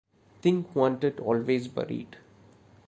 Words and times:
Thing 0.41 0.65
wanted 0.73 1.19
always 1.19 1.67
buried. 1.67 2.17